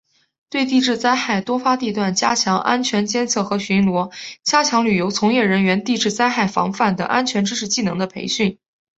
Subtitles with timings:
[0.49, 4.09] 对地质灾害多发地段加强安全监测和巡查；
[4.41, 8.57] 加强旅游从业人员地质灾害防范等安全知识技能的培训